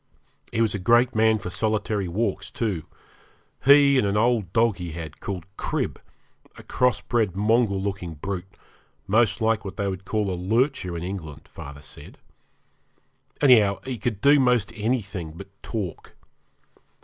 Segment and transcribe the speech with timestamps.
[0.51, 2.85] He was a great man for solitary walks, too
[3.65, 6.01] he and an old dog he had, called Crib,
[6.57, 8.47] a cross bred mongrel looking brute,
[9.05, 12.17] most like what they call a lurcher in England, father said.
[13.41, 16.15] Anyhow, he could do most anything but talk.